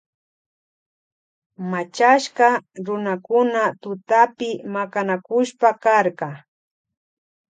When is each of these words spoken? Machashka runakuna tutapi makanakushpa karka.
Machashka 1.71 2.47
runakuna 2.85 3.61
tutapi 3.81 4.49
makanakushpa 4.73 5.69
karka. 5.83 6.29